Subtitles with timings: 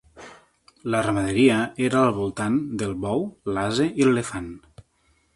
[0.93, 1.57] La ramaderia
[1.87, 3.21] era al voltant del bou,
[3.57, 4.49] l'ase i l'elefant.